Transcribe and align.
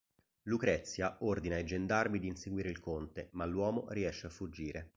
Lucrezia 0.45 1.17
ordina 1.19 1.57
ai 1.57 1.63
gendarmi 1.63 2.17
di 2.17 2.25
inseguire 2.25 2.71
il 2.71 2.79
conte, 2.79 3.27
ma 3.33 3.45
l'uomo 3.45 3.85
riesce 3.89 4.25
a 4.25 4.29
fuggire. 4.31 4.89